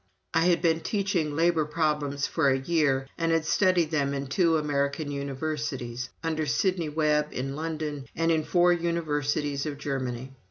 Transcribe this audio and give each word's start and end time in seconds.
I 0.33 0.45
had 0.47 0.63
been 0.63 0.79
teaching 0.79 1.35
labor 1.35 1.63
problems 1.63 2.25
for 2.25 2.49
a 2.49 2.57
year, 2.57 3.07
and 3.19 3.31
had 3.31 3.45
studied 3.45 3.91
them 3.91 4.15
in 4.15 4.25
two 4.25 4.57
American 4.57 5.11
universities, 5.11 6.09
under 6.23 6.47
Sidney 6.47 6.89
Webb 6.89 7.27
in 7.31 7.55
London, 7.55 8.07
and 8.15 8.31
in 8.31 8.43
four 8.43 8.73
universities 8.73 9.67
of 9.67 9.77
Germany. 9.77 10.31